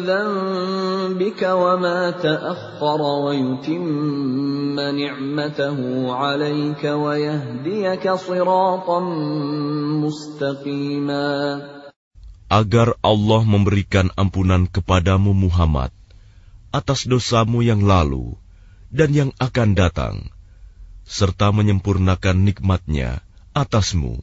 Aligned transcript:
ذنبك 0.08 1.40
وما 1.44 2.00
تأخر 2.24 3.00
ويتم 3.24 3.84
نعمته 5.00 5.78
عليك 6.12 6.82
ويهديك 6.84 8.04
صراطا 8.12 9.00
مستقيما 10.04 11.26
Agar 12.46 12.94
Allah 13.02 13.42
memberikan 13.42 14.06
ampunan 14.14 14.70
kepadamu 14.70 15.34
Muhammad 15.34 15.90
atas 16.70 17.02
dosamu 17.10 17.58
yang 17.66 17.82
lalu 17.82 18.38
dan 18.94 19.10
yang 19.10 19.30
akan 19.42 19.74
datang, 19.74 20.30
serta 21.02 21.50
menyempurnakan 21.50 22.46
nikmatnya 22.46 23.18
atasmu 23.50 24.22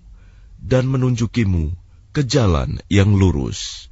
dan 0.63 0.87
menunjukimu 0.87 1.75
ke 2.15 2.23
jalan 2.23 2.79
yang 2.87 3.11
lurus. 3.13 3.91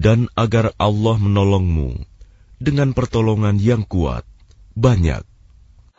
Dan 0.00 0.18
agar 0.38 0.66
Allah 0.78 1.16
menolongmu 1.26 1.90
dengan 2.60 2.88
pertolongan 2.92 3.56
yang 3.58 3.82
kuat, 3.88 4.22
banyak. 4.76 5.24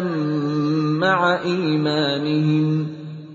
مَّعَ 1.00 1.20
إِيمَانِهِمْ 1.44 2.68
ۗ 2.84 2.86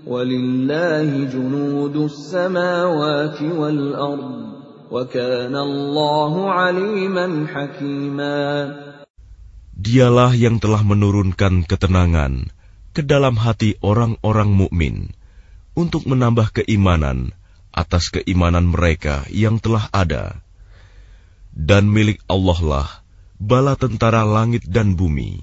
وَلِلَّهِ 0.07 1.09
جُنُودُ 1.33 1.95
السَّمَاوَاتِ 1.97 3.39
وَالْأَرْضِ 3.57 4.31
ۚ 4.45 4.47
وَكَانَ 4.91 5.55
اللَّهُ 5.55 6.33
عَلِيمًا 6.51 7.27
حَكِيمًا 7.49 8.77
Dialah 9.81 10.29
yang 10.37 10.61
telah 10.61 10.85
menurunkan 10.85 11.65
ketenangan 11.65 12.53
ke 12.95 13.01
dalam 13.07 13.39
hati 13.39 13.79
orang-orang 13.79 14.51
mukmin 14.51 14.95
untuk 15.75 16.03
menambah 16.03 16.51
keimanan 16.59 17.31
atas 17.71 18.11
keimanan 18.11 18.67
mereka 18.67 19.23
yang 19.31 19.57
telah 19.63 19.87
ada. 19.95 20.43
Dan 21.51 21.91
milik 21.91 22.19
Allah 22.31 22.59
lah 22.63 22.89
bala 23.39 23.73
tentara 23.79 24.23
langit 24.27 24.67
dan 24.67 24.95
bumi. 24.95 25.41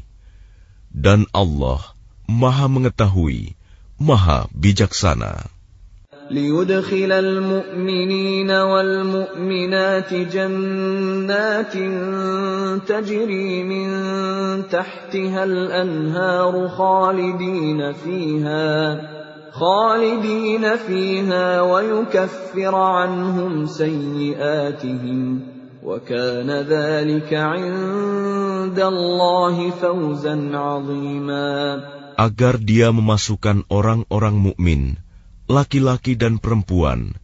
Dan 0.88 1.28
Allah 1.36 1.80
Maha 2.28 2.66
Mengetahui, 2.68 3.52
Maha 4.00 4.48
Bijaksana. 4.52 5.48
ليدخل 6.30 7.12
المؤمنين 7.12 8.50
والمؤمنات 8.50 10.14
جنات 10.14 11.72
تجري 12.88 13.64
من 13.64 13.88
تحتها 14.68 15.44
الانهار 15.44 16.68
خالدين 16.68 17.92
فيها 17.92 18.76
خالدين 19.52 20.76
فيها 20.76 21.62
ويكفر 21.62 22.74
عنهم 22.76 23.66
سيئاتهم 23.66 25.40
وكان 25.84 26.50
ذلك 26.50 27.32
عند 27.34 28.78
الله 28.80 29.56
فوزا 29.80 30.36
عظيما 30.52 31.56
agar 32.18 32.56
dia 32.70 32.90
memasukkan 32.90 33.62
orang-orang 33.70 34.34
mukmin 34.42 34.82
laki-laki 35.48 36.12
dan 36.20 36.36
perempuan, 36.36 37.16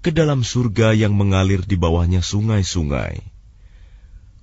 ke 0.00 0.14
dalam 0.14 0.46
surga 0.46 0.94
yang 0.94 1.12
mengalir 1.18 1.66
di 1.66 1.74
bawahnya 1.74 2.22
sungai-sungai. 2.22 3.18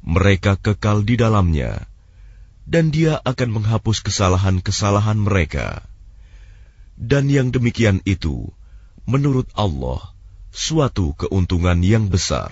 Mereka 0.04 0.60
kekal 0.60 1.08
di 1.08 1.16
dalamnya, 1.16 1.88
dan 2.68 2.92
Dia 2.92 3.24
akan 3.24 3.50
menghapus 3.58 4.04
kesalahan-kesalahan 4.04 5.18
mereka. 5.18 5.80
Dan 7.00 7.32
yang 7.32 7.56
demikian 7.56 8.04
itu, 8.04 8.52
menurut 9.08 9.48
Allah, 9.56 10.12
suatu 10.52 11.16
keuntungan 11.16 11.80
yang 11.82 12.12
besar. 12.12 12.52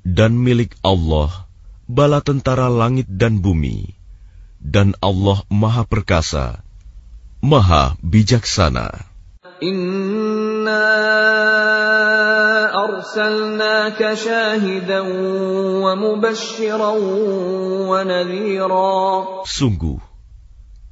Dan 0.00 0.32
milik 0.40 0.70
Allah 0.80 1.30
bala 1.90 2.20
tentara 2.24 2.68
langit 2.72 3.08
dan 3.20 3.42
bumi, 3.44 3.78
dan 4.62 4.94
Allah 5.04 5.38
Maha 5.50 5.84
Perkasa. 5.84 6.62
Maha 7.40 7.96
Bijaksana. 8.04 8.92
Inna 9.64 10.84
arsalnaka 12.72 14.12
syahidan 14.16 15.08
wa 15.84 15.92
mubashiran 15.96 17.00
wa 17.88 17.98
nadhira. 18.04 19.44
Sungguh, 19.48 20.00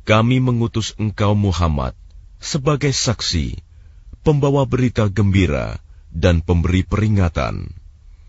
kami 0.08 0.40
mengutus 0.40 0.96
engkau 0.96 1.36
Muhammad 1.36 1.92
sebagai 2.40 2.96
saksi, 2.96 3.60
pembawa 4.24 4.64
berita 4.64 5.04
gembira 5.12 5.76
dan 6.08 6.40
pemberi 6.40 6.80
peringatan. 6.84 7.76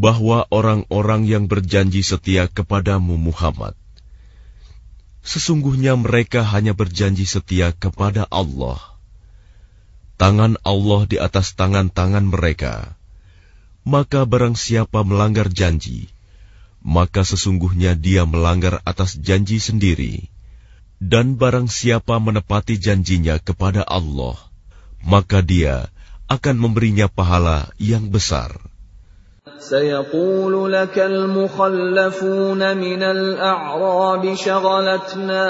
bahwa 0.00 0.48
orang-orang 0.48 1.28
yang 1.28 1.44
berjanji 1.44 2.00
setia 2.00 2.48
kepadamu 2.48 3.20
Muhammad, 3.28 3.76
sesungguhnya 5.20 5.92
mereka 6.00 6.40
hanya 6.40 6.72
berjanji 6.72 7.28
setia 7.28 7.76
kepada 7.76 8.24
Allah. 8.32 8.80
Tangan 10.16 10.56
Allah 10.64 11.00
di 11.04 11.16
atas 11.20 11.52
tangan-tangan 11.52 12.24
mereka. 12.32 12.96
Maka 13.84 14.24
barang 14.28 14.56
siapa 14.56 15.00
melanggar 15.04 15.48
janji, 15.52 16.08
maka 16.84 17.20
sesungguhnya 17.24 17.92
dia 17.96 18.24
melanggar 18.28 18.80
atas 18.88 19.16
janji 19.20 19.56
sendiri. 19.60 20.28
Dan 21.00 21.36
barang 21.40 21.64
siapa 21.68 22.16
menepati 22.20 22.76
janjinya 22.80 23.36
kepada 23.40 23.80
Allah, 23.88 24.36
maka 25.00 25.40
dia 25.40 25.88
akan 26.28 26.56
memberinya 26.64 27.08
pahala 27.08 27.72
yang 27.80 28.12
besar. 28.12 28.60
سيقول 29.60 30.72
لك 30.72 30.98
المخلفون 30.98 32.76
من 32.76 33.02
الاعراب 33.02 34.34
شغلتنا 34.34 35.46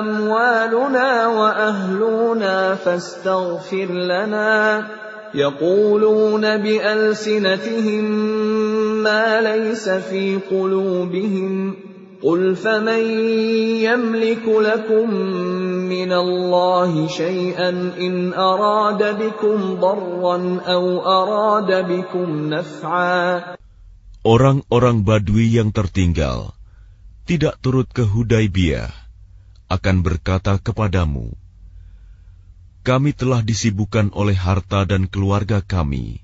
اموالنا 0.00 1.26
واهلنا 1.26 2.74
فاستغفر 2.74 3.88
لنا 3.92 4.86
يقولون 5.34 6.42
بالسنتهم 6.56 8.04
ما 9.02 9.40
ليس 9.40 9.88
في 9.88 10.38
قلوبهم 10.50 11.76
قل 12.22 12.54
فمن 12.56 13.00
يملك 13.80 14.44
لكم 14.46 15.08
Orang-orang 24.28 24.96
Badui 25.08 25.46
yang 25.56 25.70
tertinggal 25.72 26.52
tidak 27.24 27.54
turut 27.64 27.88
ke 27.88 28.04
Hudaybiyah 28.04 28.92
akan 29.72 29.96
berkata 30.04 30.60
kepadamu, 30.60 31.32
Kami 32.84 33.10
telah 33.16 33.40
disibukkan 33.40 34.12
oleh 34.12 34.36
harta 34.36 34.84
dan 34.84 35.08
keluarga 35.08 35.64
kami, 35.64 36.20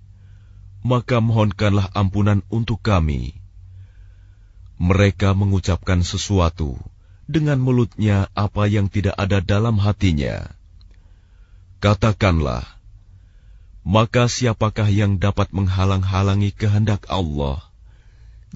maka 0.85 1.25
mohonkanlah 1.25 1.89
ampunan 1.97 2.45
untuk 2.53 2.85
kami. 2.85 3.33
Mereka 4.77 5.33
mengucapkan 5.33 6.05
sesuatu 6.05 6.77
dengan 7.29 7.59
mulutnya 7.61 8.29
apa 8.37 8.69
yang 8.69 8.87
tidak 8.93 9.17
ada 9.17 9.41
dalam 9.41 9.81
hatinya. 9.81 10.49
Katakanlah, 11.81 12.65
maka 13.85 14.29
siapakah 14.29 14.89
yang 14.89 15.21
dapat 15.21 15.53
menghalang-halangi 15.53 16.57
kehendak 16.57 17.05
Allah 17.13 17.61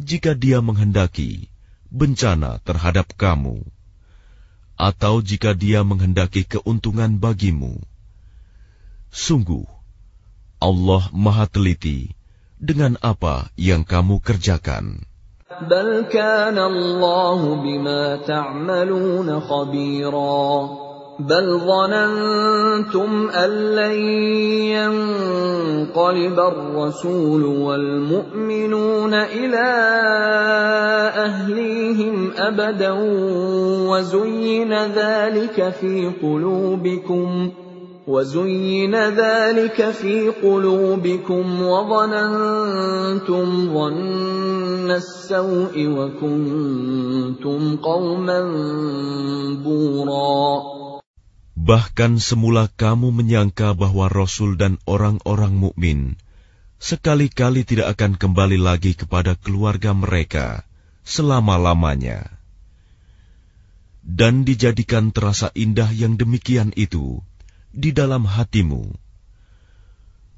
jika 0.00 0.32
Dia 0.32 0.64
menghendaki 0.64 1.52
bencana 1.92 2.60
terhadap 2.64 3.12
kamu, 3.16 3.60
atau 4.80 5.20
jika 5.20 5.52
Dia 5.52 5.84
menghendaki 5.84 6.44
keuntungan 6.48 7.20
bagimu? 7.20 7.76
Sungguh, 9.12 9.64
Allah 10.60 11.04
Maha 11.12 11.44
Teliti 11.48 12.12
dengan 12.60 12.96
apa 13.00 13.48
yang 13.56 13.84
kamu 13.88 14.20
kerjakan. 14.24 15.07
بل 15.70 16.04
كان 16.12 16.58
الله 16.58 17.54
بما 17.56 18.16
تعملون 18.16 19.40
خبيرا 19.40 20.68
بل 21.18 21.46
ظننتم 21.58 23.10
ان 23.30 23.50
لن 23.74 23.92
ينقلب 24.76 26.40
الرسول 26.40 27.44
والمؤمنون 27.44 29.14
الى 29.14 29.66
اهليهم 31.16 32.32
ابدا 32.36 32.92
وزين 33.88 34.72
ذلك 34.86 35.68
في 35.80 36.10
قلوبكم 36.22 37.50
وزين 38.08 38.94
ذلك 39.08 39.90
في 39.90 40.28
قلوبكم 40.28 41.62
وظننتم 41.62 43.74
ظن 43.74 44.47
Bahkan 51.68 52.12
semula 52.28 52.64
kamu 52.80 53.08
menyangka 53.20 53.68
bahwa 53.76 54.06
Rasul 54.08 54.56
dan 54.56 54.80
orang-orang 54.88 55.52
mukmin 55.60 56.00
sekali-kali 56.80 57.68
tidak 57.68 57.92
akan 58.00 58.16
kembali 58.16 58.56
lagi 58.56 58.96
kepada 58.96 59.36
keluarga 59.36 59.92
mereka 59.92 60.64
selama-lamanya. 61.04 62.24
Dan 64.08 64.48
dijadikan 64.48 65.12
terasa 65.12 65.52
indah 65.52 65.92
yang 65.92 66.16
demikian 66.16 66.72
itu 66.80 67.20
di 67.76 67.92
dalam 67.92 68.24
hatimu. 68.24 68.88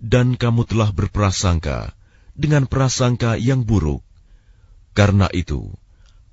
Dan 0.03 0.35
kamu 0.35 0.67
telah 0.67 0.91
berprasangka 0.91 1.95
dengan 2.35 2.67
prasangka 2.67 3.39
yang 3.39 3.63
buruk 3.63 4.03
karena 4.91 5.31
itu, 5.31 5.71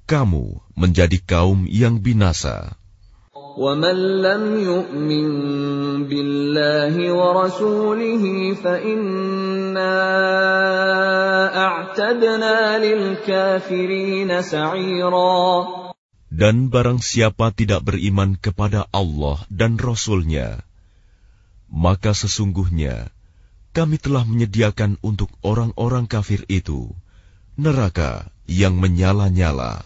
kamu 0.09 0.59
menjadi 0.75 1.17
kaum 1.21 1.69
yang 1.69 2.01
binasa. 2.01 2.73
Dan 3.57 3.85
barang 16.69 16.99
siapa 17.01 17.47
tidak 17.59 17.81
beriman 17.87 18.29
kepada 18.45 18.81
Allah 18.93 19.37
dan 19.49 19.77
Rasulnya, 19.81 20.61
maka 21.69 22.11
sesungguhnya 22.13 23.09
kami 23.73 23.95
telah 23.97 24.23
menyediakan 24.25 24.97
untuk 25.01 25.29
orang-orang 25.41 26.05
kafir 26.05 26.41
itu 26.49 26.93
neraka 27.57 28.29
yang 28.47 28.79
menyala-nyala. 28.79 29.83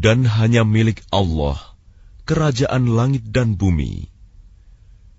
Dan 0.00 0.18
hanya 0.26 0.62
milik 0.66 0.98
Allah, 1.14 1.56
kerajaan 2.28 2.82
langit 2.98 3.24
dan 3.36 3.48
bumi. 3.58 3.92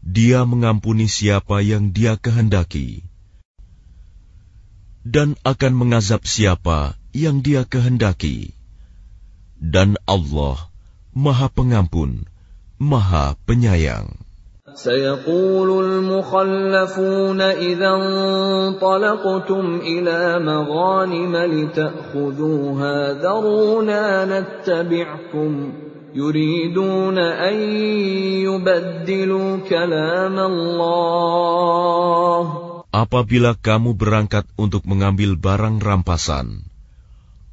Dia 0.02 0.50
mengampuni 0.50 1.06
siapa 1.06 1.62
yang 1.62 1.94
Dia 1.94 2.18
kehendaki 2.18 3.06
dan 5.02 5.34
akan 5.42 5.74
mengazab 5.78 6.22
siapa 6.30 6.94
yang 7.14 7.42
Dia 7.42 7.66
kehendaki. 7.66 8.54
Dan 9.62 9.98
Allah 10.06 10.70
Maha 11.14 11.48
Pengampun, 11.54 12.26
Maha 12.82 13.38
Penyayang. 13.46 14.10
سيقول 14.76 15.70
المخلفون 15.86 17.42
إذا 17.42 17.92
انطلقتم 17.96 19.66
إلى 19.84 20.20
مغانم 20.40 21.36
لتأخذوها 21.36 22.96
ذرونا 23.14 24.06
نتبعكم 24.40 25.52
يريدون 26.12 27.16
أن 27.18 27.56
يبدلوا 28.44 29.50
كلام 29.70 30.36
الله 30.36 32.44
Apabila 32.92 33.56
kamu 33.56 33.96
berangkat 33.96 34.44
untuk 34.60 34.84
mengambil 34.84 35.40
barang 35.40 35.80
rampasan, 35.80 36.68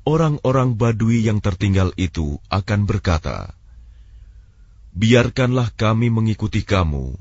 orang-orang 0.02 0.74
Badui 0.74 1.22
yang 1.22 1.38
tertinggal 1.38 1.94
itu 1.94 2.42
akan 2.50 2.90
berkata, 2.90 3.54
"Biarkanlah 4.98 5.70
kami 5.78 6.10
mengikuti 6.10 6.66
kamu." 6.66 7.14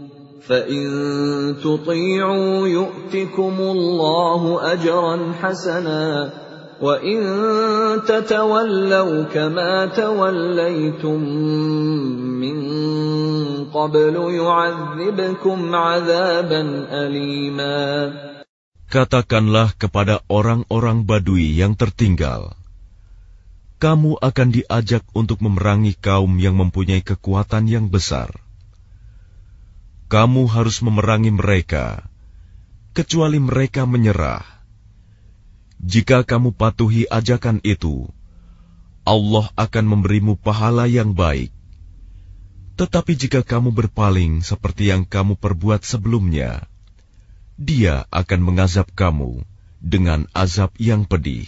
Katakanlah 0.41 0.89
kepada 19.77 20.25
orang-orang 20.25 21.05
Badui 21.05 21.53
yang 21.53 21.77
tertinggal, 21.77 22.49
kamu 23.77 24.17
akan 24.17 24.47
diajak 24.49 25.05
untuk 25.13 25.37
memerangi 25.45 25.93
kaum 26.01 26.33
yang 26.41 26.57
mempunyai 26.57 27.05
kekuatan 27.05 27.69
yang 27.69 27.85
besar 27.93 28.41
kamu 30.11 30.43
harus 30.51 30.83
memerangi 30.83 31.31
mereka, 31.31 32.03
kecuali 32.91 33.39
mereka 33.39 33.87
menyerah. 33.87 34.43
Jika 35.79 36.27
kamu 36.27 36.51
patuhi 36.51 37.07
ajakan 37.07 37.63
itu, 37.63 38.11
Allah 39.07 39.47
akan 39.55 39.85
memberimu 39.95 40.35
pahala 40.35 40.91
yang 40.91 41.15
baik. 41.15 41.55
Tetapi 42.75 43.13
jika 43.15 43.39
kamu 43.39 43.71
berpaling 43.71 44.43
seperti 44.43 44.91
yang 44.91 45.07
kamu 45.07 45.39
perbuat 45.39 45.87
sebelumnya, 45.87 46.67
Dia 47.55 48.03
akan 48.11 48.39
mengazab 48.43 48.91
kamu 48.91 49.47
dengan 49.79 50.27
azab 50.35 50.75
yang 50.75 51.07
pedih. 51.07 51.47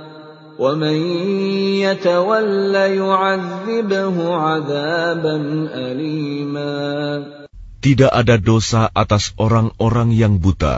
Tidak 7.81 8.11
ada 8.21 8.35
dosa 8.47 8.81
atas 9.03 9.23
orang-orang 9.41 10.09
yang 10.13 10.37
buta, 10.37 10.77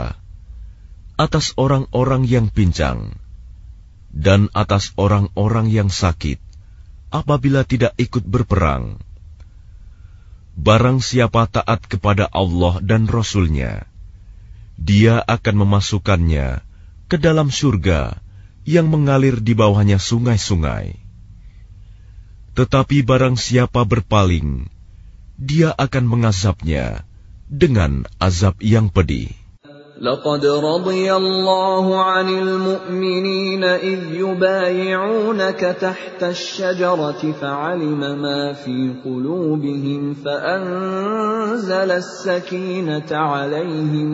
atas 1.20 1.52
orang-orang 1.60 2.22
yang 2.24 2.48
pincang, 2.48 3.12
dan 4.08 4.48
atas 4.56 4.96
orang-orang 4.96 5.68
yang 5.68 5.92
sakit 5.92 6.40
apabila 7.12 7.60
tidak 7.68 7.92
ikut 8.00 8.24
berperang. 8.24 8.96
Barang 10.56 11.04
siapa 11.04 11.44
taat 11.52 11.84
kepada 11.92 12.24
Allah 12.32 12.80
dan 12.80 13.04
Rasul-Nya, 13.04 13.84
dia 14.80 15.20
akan 15.20 15.54
memasukkannya 15.68 16.64
ke 17.04 17.20
dalam 17.20 17.52
surga 17.52 18.23
yang 18.64 18.88
mengalir 18.88 19.38
di 19.38 19.52
bawahnya 19.52 20.00
sungai-sungai. 20.00 20.96
Tetapi 22.56 22.96
barang 23.04 23.36
siapa 23.36 23.84
berpaling, 23.84 24.66
dia 25.36 25.70
akan 25.76 26.04
mengazabnya 26.08 27.04
dengan 27.46 28.08
azab 28.18 28.58
yang 28.64 28.88
pedih. 28.90 29.30
لقد 29.94 30.42
رضي 30.46 31.06
الله 31.12 31.86
عن 32.02 32.28
المؤمنين 32.28 33.64
إذ 33.64 34.00
يبايعونك 34.10 35.60
تحت 35.80 36.22
الشجرة 36.34 37.22
فعلم 37.38 38.00
ما 38.22 38.52
في 38.58 38.90
قلوبهم 39.06 40.14
فأنزل 40.14 41.90
السكينة 41.90 43.06
عليهم 43.12 44.10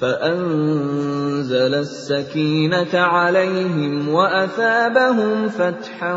فأنزل 0.00 1.72
السكينة 1.74 2.94
عليهم 2.94 4.08
وأثابهم 4.10 5.34
فتحا 5.54 6.14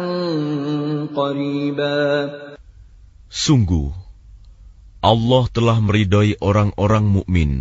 قريبا 1.15 1.97
Sungguh, 3.27 3.91
Allah 5.05 5.43
telah 5.53 5.77
meridai 5.83 6.39
orang-orang 6.41 7.05
mukmin 7.11 7.51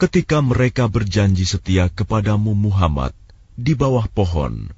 ketika 0.00 0.38
mereka 0.40 0.86
berjanji 0.88 1.42
setia 1.44 1.90
kepadamu 1.92 2.54
Muhammad 2.56 3.10
di 3.58 3.74
bawah 3.76 4.06
pohon. 4.06 4.70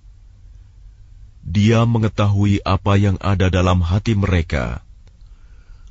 Dia 1.44 1.84
mengetahui 1.84 2.64
apa 2.64 2.96
yang 2.96 3.20
ada 3.20 3.52
dalam 3.52 3.84
hati 3.84 4.16
mereka, 4.16 4.80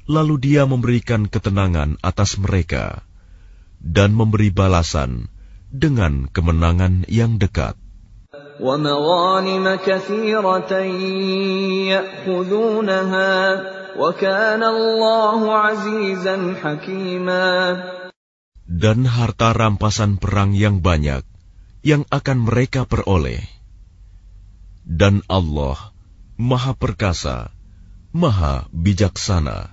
lalu 0.10 0.36
dia 0.42 0.66
memberikan 0.66 1.30
ketenangan 1.30 2.02
atas 2.02 2.42
mereka 2.42 3.06
dan 3.84 4.16
memberi 4.16 4.50
balasan 4.50 5.28
dengan 5.70 6.32
kemenangan 6.32 7.04
yang 7.12 7.36
dekat. 7.38 7.76
Dan 18.84 19.00
harta 19.18 19.50
rampasan 19.54 20.12
perang 20.18 20.52
yang 20.56 20.76
banyak 20.82 21.22
yang 21.84 22.02
akan 22.10 22.38
mereka 22.48 22.82
peroleh. 22.88 23.44
Dan 24.88 25.20
Allah 25.28 25.92
Maha 26.40 26.74
Perkasa, 26.76 27.52
Maha 28.16 28.66
Bijaksana. 28.72 29.73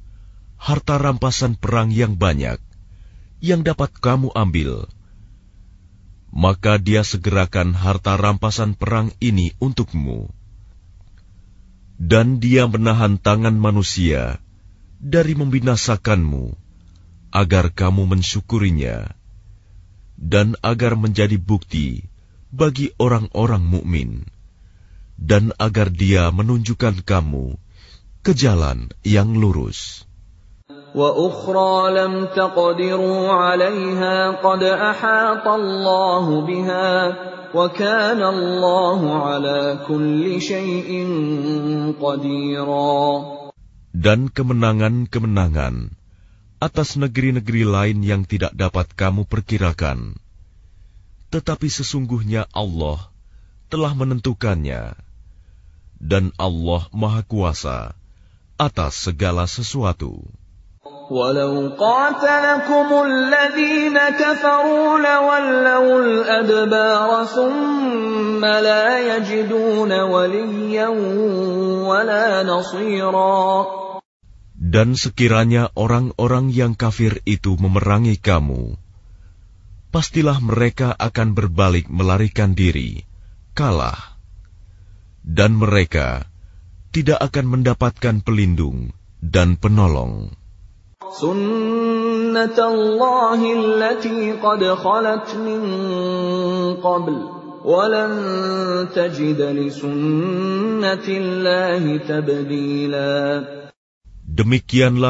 harta 0.61 1.01
rampasan 1.01 1.57
perang 1.57 1.89
yang 1.89 2.13
banyak 2.21 2.61
yang 3.41 3.65
dapat 3.65 3.89
kamu 3.97 4.29
ambil. 4.37 4.85
Maka 6.31 6.77
dia 6.77 7.01
segerakan 7.01 7.73
harta 7.73 8.13
rampasan 8.15 8.77
perang 8.77 9.09
ini 9.19 9.51
untukmu. 9.57 10.29
Dan 11.97 12.39
dia 12.41 12.65
menahan 12.69 13.17
tangan 13.21 13.53
manusia 13.57 14.39
dari 15.01 15.33
membinasakanmu, 15.37 16.45
agar 17.33 17.65
kamu 17.73 18.03
mensyukurinya, 18.09 18.97
dan 20.17 20.53
agar 20.65 20.95
menjadi 20.97 21.35
bukti 21.37 22.01
bagi 22.53 22.89
orang-orang 22.97 23.63
mukmin, 23.73 24.09
dan 25.17 25.51
agar 25.61 25.93
dia 25.93 26.29
menunjukkan 26.33 27.03
kamu 27.05 27.45
ke 28.25 28.31
jalan 28.33 28.87
yang 29.05 29.35
lurus. 29.37 30.09
لم 30.95 32.13
تقدروا 32.35 33.23
عليها 33.31 34.17
قد 34.43 34.61
الله 35.47 36.25
بها 36.43 36.93
وكان 37.55 38.21
الله 38.21 39.01
على 39.23 39.59
كل 39.87 40.21
شيء 40.43 40.89
قديرا 41.95 43.01
dan 43.95 44.27
kemenangan-kemenangan 44.31 45.91
atas 46.63 46.95
negeri-negeri 46.99 47.63
lain 47.67 48.03
yang 48.07 48.23
tidak 48.27 48.51
dapat 48.51 48.87
kamu 48.91 49.23
perkirakan 49.23 50.19
tetapi 51.31 51.67
sesungguhnya 51.71 52.51
Allah 52.51 52.99
telah 53.71 53.95
menentukannya 53.95 54.91
dan 56.03 56.35
Allah 56.35 56.83
Maha 56.91 57.23
Kuasa 57.23 57.95
atas 58.59 59.07
segala 59.09 59.47
sesuatu. 59.47 60.19
ولو 61.11 61.75
قاتلكم 61.75 62.87
الذين 63.05 63.97
كفروا 64.15 64.89
لولوا 64.97 65.97
الأدبار 66.05 67.09
ثم 67.35 68.39
لا 68.45 68.85
يجدون 69.15 69.91
وليا 69.91 70.87
ولا 71.91 72.27
نصيرا 72.47 73.43
Dan 74.71 74.95
sekiranya 74.95 75.73
orang-orang 75.75 76.45
yang 76.47 76.73
kafir 76.79 77.19
itu 77.27 77.59
memerangi 77.59 78.15
kamu, 78.21 78.79
pastilah 79.91 80.39
mereka 80.39 80.95
akan 80.95 81.35
berbalik 81.35 81.91
melarikan 81.91 82.55
diri, 82.55 83.03
kalah. 83.51 84.15
Dan 85.27 85.59
mereka 85.59 86.23
tidak 86.95 87.19
akan 87.19 87.45
mendapatkan 87.59 88.15
pelindung 88.23 88.95
dan 89.19 89.59
penolong. 89.59 90.31
Demikianlah 91.11 94.07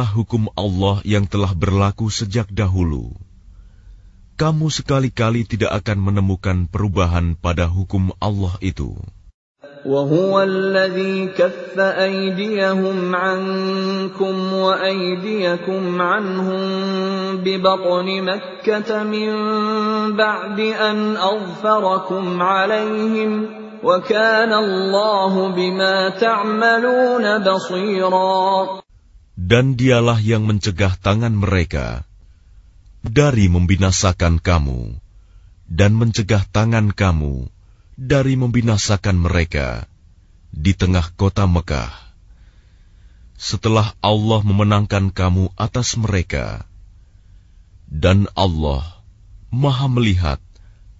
hukum 0.10 0.50
Allah 0.58 0.98
yang 1.06 1.30
telah 1.30 1.54
berlaku 1.54 2.10
sejak 2.10 2.50
dahulu. 2.50 3.14
Kamu 4.42 4.74
sekali-kali 4.74 5.46
tidak 5.46 5.72
akan 5.86 6.00
menemukan 6.02 6.66
perubahan 6.66 7.38
pada 7.38 7.70
hukum 7.70 8.10
Allah 8.18 8.58
itu. 8.58 8.98
وهو 9.82 10.42
الذي 10.42 11.34
كف 11.34 11.74
أيديهم 11.80 13.16
عنكم 13.16 14.54
وأيديكم 14.54 15.84
عنهم 16.02 16.64
ببطن 17.44 18.08
مكة 18.22 19.04
من 19.04 19.32
بعد 20.18 20.60
أن 20.60 21.18
أظفركم 21.18 22.42
عليهم 22.42 23.32
وكان 23.84 24.52
الله 24.54 25.34
بما 25.50 25.96
تعملون 26.22 27.26
بصيرا 27.42 28.86
Dan 29.42 29.74
dialah 29.74 30.22
yang 30.22 30.46
mencegah 30.46 30.94
tangan 31.02 31.34
mereka 31.34 32.06
dari 33.02 33.50
membinasakan 33.50 34.38
kamu 34.38 34.94
dan 35.66 35.98
mencegah 35.98 36.46
tangan 36.54 36.94
kamu 36.94 37.50
dari 38.02 38.34
membinasakan 38.34 39.14
mereka 39.14 39.86
di 40.50 40.74
tengah 40.74 41.06
kota 41.14 41.46
Mekah. 41.46 41.94
Setelah 43.38 43.94
Allah 44.02 44.42
memenangkan 44.42 45.14
kamu 45.14 45.54
atas 45.54 45.94
mereka, 46.02 46.66
dan 47.86 48.26
Allah 48.34 48.82
Maha 49.54 49.86
Melihat 49.86 50.42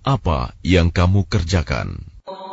apa 0.06 0.54
yang 0.62 0.94
kamu 0.94 1.26
kerjakan. 1.26 2.06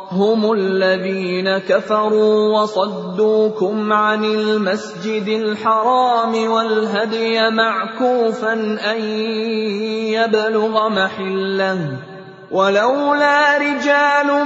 هم 0.09 0.41
الذين 0.41 1.69
كفروا 1.69 2.35
وصدوكم 2.49 3.93
عن 3.93 4.21
المسجد 4.25 5.27
الحرام 5.27 6.33
والهدي 6.33 7.37
معكوفا 7.49 8.53
أن 8.89 8.99
يبلغ 10.09 10.73
محله 10.89 12.08
ولولا 12.51 13.57
رجال 13.57 14.43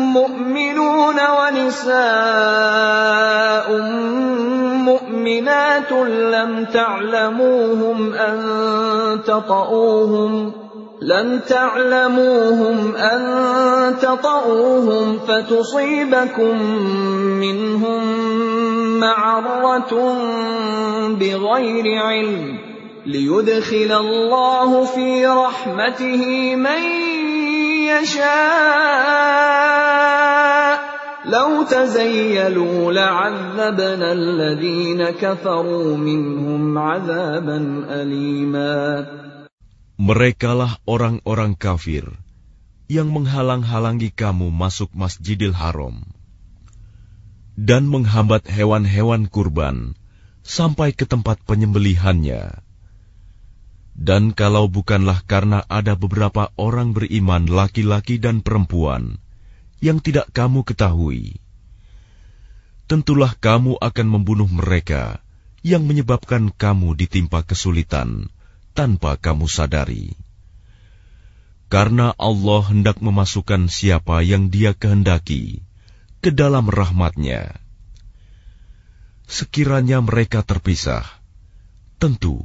مؤمنون 0.00 1.16
ونساء 1.38 1.96
مؤمنات 4.80 5.92
لم 5.92 6.64
تعلموهم 6.64 8.12
أن 8.14 8.38
تطؤوهم 9.26 10.52
لم 11.02 11.38
تعلموهم 11.48 12.94
أن 12.96 13.20
تطؤوهم 14.00 15.18
فتصيبكم 15.28 16.62
منهم 17.24 18.04
معرة 19.00 19.92
بغير 21.08 21.84
علم 22.04 22.69
ليدخل 23.06 23.90
الله 23.92 24.70
في 24.84 25.26
رحمته 25.26 26.22
من 26.56 26.82
يشاء 27.88 30.78
لو 31.32 31.62
تزيلوا 31.62 32.92
لعذبنا 32.92 34.12
الذين 34.12 35.10
كفروا 35.16 35.96
منهم 35.96 36.78
عذابا 36.78 37.58
أليما 38.02 38.72
lah 40.56 40.72
orang-orang 40.88 41.52
kafir 41.56 42.04
yang 42.92 43.08
menghalang-halangi 43.12 44.08
kamu 44.16 44.48
masuk 44.52 44.88
Masjidil 44.96 45.52
Haram 45.56 46.00
dan 47.56 47.84
menghambat 47.88 48.44
hewan-hewan 48.48 49.24
kurban 49.28 49.92
sampai 50.44 50.92
ke 50.96 51.04
tempat 51.04 51.36
penyembelihannya. 51.48 52.64
Dan 54.00 54.32
kalau 54.32 54.64
bukanlah 54.72 55.20
karena 55.28 55.60
ada 55.68 55.92
beberapa 55.92 56.48
orang 56.56 56.96
beriman, 56.96 57.44
laki-laki 57.44 58.16
dan 58.16 58.40
perempuan, 58.40 59.20
yang 59.84 60.00
tidak 60.00 60.24
kamu 60.32 60.64
ketahui, 60.64 61.36
tentulah 62.88 63.36
kamu 63.36 63.76
akan 63.76 64.06
membunuh 64.08 64.48
mereka 64.48 65.20
yang 65.60 65.84
menyebabkan 65.84 66.48
kamu 66.48 66.96
ditimpa 66.96 67.44
kesulitan 67.44 68.32
tanpa 68.72 69.20
kamu 69.20 69.44
sadari. 69.52 70.16
Karena 71.68 72.16
Allah 72.16 72.64
hendak 72.72 73.04
memasukkan 73.04 73.68
siapa 73.68 74.24
yang 74.24 74.48
Dia 74.48 74.72
kehendaki 74.72 75.60
ke 76.24 76.32
dalam 76.32 76.72
rahmatnya. 76.72 77.52
Sekiranya 79.28 80.00
mereka 80.00 80.40
terpisah, 80.40 81.04
tentu 82.00 82.40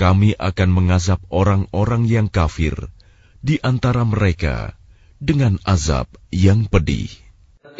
kami 0.00 0.32
akan 0.40 0.70
mengazab 0.72 1.20
orang-orang 1.28 2.08
yang 2.08 2.26
kafir 2.32 2.72
di 3.44 3.60
antara 3.60 4.00
mereka 4.08 4.72
dengan 5.20 5.60
azab 5.68 6.08
yang 6.32 6.64
pedih. 6.72 7.12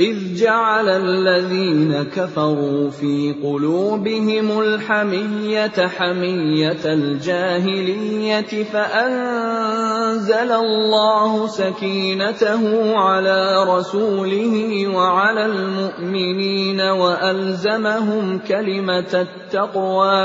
إذ 0.00 0.32
جعل 0.38 0.88
الذين 0.88 1.92
كفروا 2.14 2.90
في 2.90 3.34
قلوبهم 3.44 4.48
الحمية 4.60 5.76
حمية 5.76 6.84
الجاهلية 6.84 8.52
فأنزل 8.72 10.50
الله 10.52 11.32
سكينته 11.46 12.62
على 12.96 13.40
رسوله 13.68 14.54
وعلى 14.88 15.44
المؤمنين 15.46 16.80
وألزمهم 16.80 18.38
كلمة 18.48 19.12
التقوى 19.12 20.20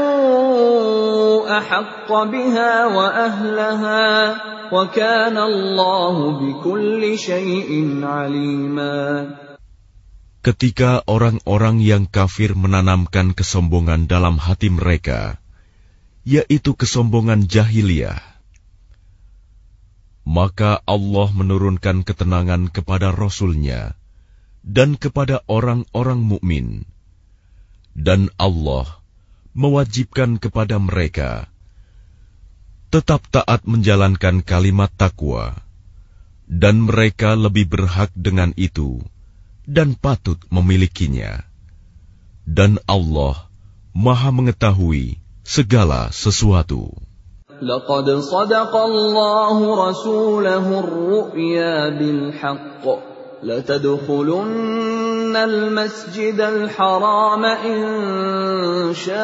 أحق 1.57 2.09
بها 2.09 2.73
وأهلها 2.85 4.13
وكان 4.73 5.37
الله 5.37 6.15
بكل 6.41 7.01
شيء 7.17 7.69
عليما 8.05 9.03
Ketika 10.39 11.03
orang-orang 11.05 11.83
yang 11.83 12.07
kafir 12.07 12.55
menanamkan 12.55 13.35
kesombongan 13.35 14.07
dalam 14.07 14.39
hati 14.39 14.71
mereka, 14.71 15.35
yaitu 16.23 16.79
kesombongan 16.79 17.51
jahiliyah, 17.51 18.17
maka 20.23 20.79
Allah 20.87 21.27
menurunkan 21.35 22.01
ketenangan 22.07 22.71
kepada 22.73 23.11
Rasulnya. 23.11 23.93
nya 23.93 23.98
dan 24.65 24.99
kepada 24.99 25.41
orang-orang 25.47 26.19
mukmin. 26.19 26.67
Dan 27.95 28.29
Allah 28.39 28.85
mewajibkan 29.57 30.39
kepada 30.39 30.79
mereka 30.79 31.49
tetap 32.93 33.27
taat 33.29 33.65
menjalankan 33.69 34.41
kalimat 34.41 34.89
takwa, 34.97 35.53
dan 36.49 36.81
mereka 36.89 37.37
lebih 37.37 37.69
berhak 37.69 38.09
dengan 38.17 38.49
itu 38.57 38.97
dan 39.69 39.93
patut 39.93 40.41
memilikinya. 40.49 41.45
Dan 42.49 42.81
Allah 42.89 43.45
Maha 43.93 44.31
Mengetahui 44.33 45.21
segala 45.45 46.09
sesuatu. 46.09 46.93
لتدخلن 53.43 55.35
المسجد 55.35 56.41
الحرام 56.41 57.45
إن 57.45 58.03
شاء 58.93 59.17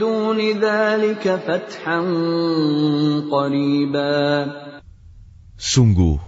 دون 0.00 0.38
ذلك 0.60 1.24
فتحا 1.46 2.00
قريبا 3.32 4.16
Sungguh, 5.58 6.22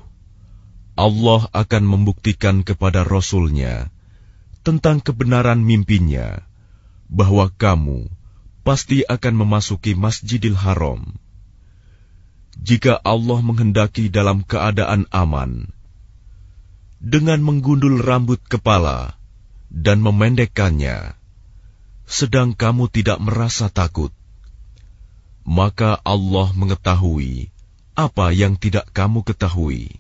Allah 0.99 1.47
akan 1.55 1.85
membuktikan 1.87 2.67
kepada 2.67 3.07
Rasulnya 3.07 3.87
tentang 4.67 4.99
kebenaran 4.99 5.63
mimpinya 5.63 6.43
bahwa 7.07 7.47
kamu 7.47 8.11
pasti 8.67 9.07
akan 9.07 9.35
memasuki 9.39 9.95
Masjidil 9.95 10.59
Haram. 10.59 11.15
Jika 12.59 12.99
Allah 13.07 13.39
menghendaki 13.39 14.11
dalam 14.11 14.43
keadaan 14.43 15.07
aman, 15.15 15.71
dengan 17.01 17.41
menggundul 17.41 18.05
rambut 18.05 18.39
kepala 18.45 19.17
dan 19.73 20.05
memendekkannya, 20.05 21.17
sedang 22.05 22.53
kamu 22.53 22.93
tidak 22.93 23.17
merasa 23.25 23.73
takut, 23.73 24.13
maka 25.49 25.97
Allah 26.05 26.53
mengetahui 26.53 27.49
apa 27.97 28.37
yang 28.37 28.55
tidak 28.61 28.85
kamu 28.93 29.25
ketahui, 29.25 29.97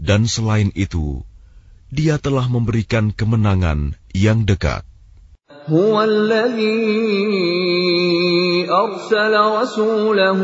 dan 0.00 0.24
selain 0.24 0.72
itu, 0.74 1.20
Dia 1.92 2.16
telah 2.22 2.46
memberikan 2.48 3.10
kemenangan 3.12 3.92
yang 4.16 4.46
dekat. 4.48 4.86
أرسل 8.70 9.34
رسوله 9.34 10.40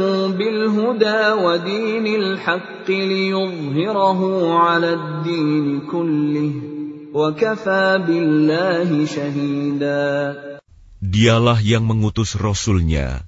Dialah 11.07 11.59
yang 11.63 11.85
mengutus 11.87 12.31
Rasulnya 12.35 13.23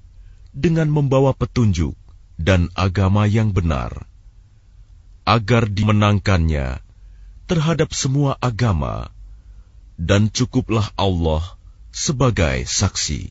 dengan 0.50 0.88
membawa 0.90 1.30
petunjuk 1.30 1.94
dan 2.36 2.66
agama 2.74 3.22
yang 3.30 3.54
benar, 3.54 4.04
agar 5.24 5.70
dimenangkannya 5.70 6.82
terhadap 7.46 7.94
semua 7.94 8.34
agama, 8.42 9.14
dan 9.94 10.26
cukuplah 10.28 10.90
Allah 10.98 11.44
sebagai 11.94 12.66
saksi. 12.66 13.30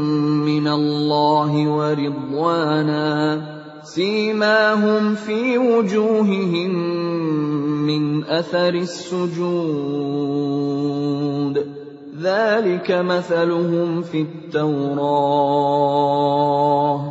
من 0.59 0.67
الله 0.67 1.51
ورضوانا 1.69 3.41
سيماهم 3.83 5.15
في 5.15 5.57
وجوههم 5.57 6.73
من 7.87 8.23
اثر 8.25 8.73
السجود 8.73 11.67
ذلك 12.21 12.91
مثلهم 12.91 14.01
في 14.01 14.21
التوراه 14.21 17.10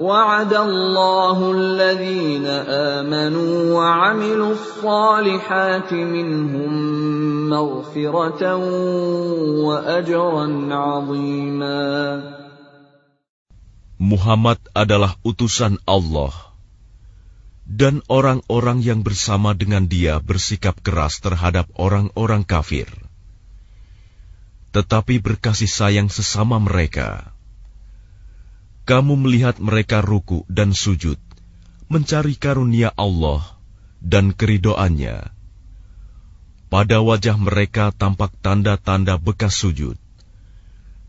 وعد 0.00 0.48
الله 0.48 1.38
الذين 1.52 2.46
آمنوا 3.04 3.54
وعملوا 3.76 4.52
الصالحات 4.56 5.92
منهم 5.92 6.72
مغفرة 7.52 8.42
وأجرا 9.68 10.44
عظيما 10.72 11.80
Muhammad 14.00 14.56
adalah 14.72 15.12
utusan 15.20 15.76
Allah 15.84 16.32
dan 17.68 18.00
orang-orang 18.08 18.80
yang 18.80 19.04
bersama 19.04 19.52
dengan 19.52 19.84
dia 19.84 20.16
bersikap 20.24 20.80
keras 20.80 21.20
terhadap 21.20 21.68
orang-orang 21.76 22.40
kafir 22.48 22.88
tetapi 24.72 25.18
berkasih 25.20 25.68
sayang 25.68 26.08
sesama 26.08 26.56
mereka 26.56 27.28
kamu 28.90 29.14
melihat 29.22 29.56
mereka 29.62 30.02
ruku 30.02 30.42
dan 30.50 30.74
sujud, 30.74 31.14
mencari 31.86 32.34
karunia 32.34 32.90
Allah 32.98 33.38
dan 34.02 34.34
keridoannya. 34.34 35.30
Pada 36.74 36.98
wajah 36.98 37.38
mereka 37.38 37.94
tampak 37.94 38.34
tanda-tanda 38.42 39.14
bekas 39.14 39.54
sujud. 39.62 39.94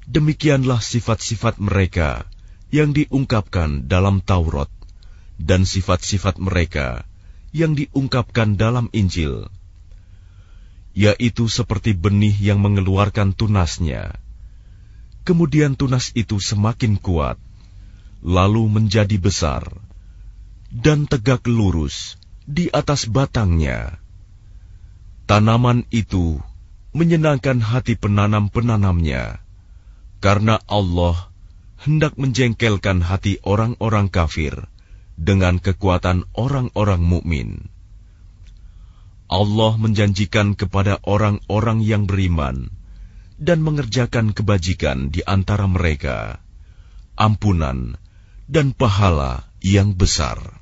Demikianlah 0.05 0.77
sifat-sifat 0.77 1.57
mereka 1.57 2.29
yang 2.69 2.93
diungkapkan 2.93 3.89
dalam 3.89 4.21
Taurat 4.21 4.69
dan 5.41 5.65
sifat-sifat 5.65 6.37
mereka 6.37 7.01
yang 7.49 7.73
diungkapkan 7.73 8.61
dalam 8.61 8.93
Injil, 8.93 9.49
yaitu 10.93 11.49
seperti 11.49 11.97
benih 11.97 12.35
yang 12.45 12.61
mengeluarkan 12.61 13.33
tunasnya. 13.33 14.21
Kemudian 15.25 15.73
tunas 15.73 16.13
itu 16.13 16.37
semakin 16.37 16.97
kuat, 17.01 17.41
lalu 18.21 18.69
menjadi 18.69 19.17
besar 19.17 19.65
dan 20.69 21.09
tegak 21.09 21.43
lurus 21.49 22.15
di 22.45 22.69
atas 22.69 23.09
batangnya. 23.09 23.97
Tanaman 25.25 25.89
itu 25.91 26.37
menyenangkan 26.93 27.59
hati 27.59 27.97
penanam-penanamnya, 27.97 29.41
karena 30.23 30.61
Allah 30.69 31.33
hendak 31.81 32.13
menjengkelkan 32.21 33.01
hati 33.01 33.41
orang-orang 33.41 34.07
kafir 34.11 34.53
dengan 35.17 35.57
kekuatan 35.57 36.29
orang-orang 36.37 37.01
mukmin. 37.01 37.49
Allah 39.31 39.73
menjanjikan 39.79 40.59
kepada 40.59 40.99
orang-orang 41.07 41.79
yang 41.79 42.03
beriman 42.03 42.67
dan 43.39 43.63
mengerjakan 43.63 44.35
kebajikan 44.37 45.07
di 45.09 45.23
antara 45.25 45.65
mereka 45.71 46.43
ampunan 47.15 47.95
dan 48.51 48.75
pahala 48.75 49.47
yang 49.63 49.95
besar. 49.95 50.60